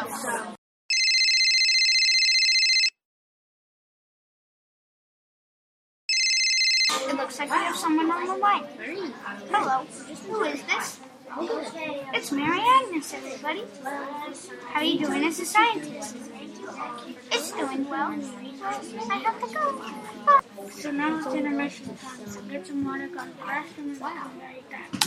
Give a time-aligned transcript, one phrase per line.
[0.00, 0.04] It
[7.16, 8.64] looks like we have someone on the line.
[9.50, 9.84] Hello,
[10.28, 11.00] who is this?
[12.14, 13.64] It's Mary Agnes, everybody.
[14.72, 16.16] How are you doing as a scientist?
[17.32, 18.14] It's doing well.
[18.62, 19.78] I have to go.
[20.26, 20.42] Bye.
[20.70, 24.40] So now it's intermission time, so get some water, go to the bathroom, and come
[24.40, 24.97] right back.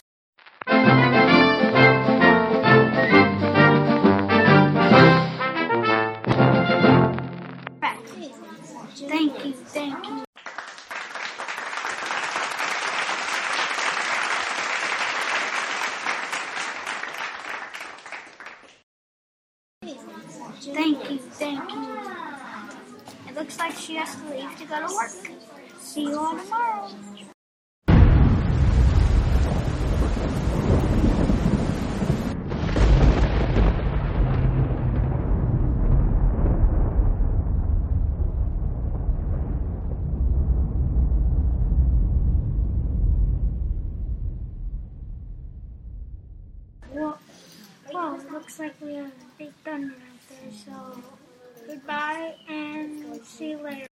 [9.08, 10.23] Thank you, thank you.
[20.62, 22.00] Thank you, thank you.
[23.27, 25.10] It looks like she has to leave to go to work.
[25.80, 26.91] See you all tomorrow.
[48.32, 51.04] looks like we have a big thunder out there, so
[51.68, 53.90] goodbye and see you later.